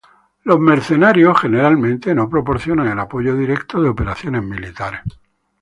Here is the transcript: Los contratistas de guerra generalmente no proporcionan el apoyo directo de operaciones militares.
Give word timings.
Los 0.43 0.55
contratistas 0.55 1.13
de 1.13 1.19
guerra 1.21 1.35
generalmente 1.35 2.15
no 2.15 2.27
proporcionan 2.27 2.87
el 2.87 2.97
apoyo 2.97 3.35
directo 3.37 3.79
de 3.83 3.89
operaciones 3.89 4.41
militares. 4.41 5.01